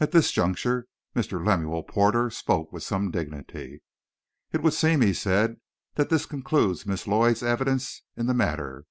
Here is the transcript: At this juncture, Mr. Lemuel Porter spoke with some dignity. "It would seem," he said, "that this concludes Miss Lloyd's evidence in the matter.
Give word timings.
At 0.00 0.10
this 0.10 0.32
juncture, 0.32 0.88
Mr. 1.14 1.40
Lemuel 1.46 1.84
Porter 1.84 2.30
spoke 2.30 2.72
with 2.72 2.82
some 2.82 3.12
dignity. 3.12 3.80
"It 4.50 4.60
would 4.60 4.72
seem," 4.72 5.02
he 5.02 5.14
said, 5.14 5.60
"that 5.94 6.08
this 6.08 6.26
concludes 6.26 6.84
Miss 6.84 7.06
Lloyd's 7.06 7.44
evidence 7.44 8.02
in 8.16 8.26
the 8.26 8.34
matter. 8.34 8.86